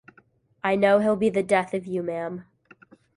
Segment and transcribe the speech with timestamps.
[0.63, 2.45] I know he’ll be the death of you, ma’am.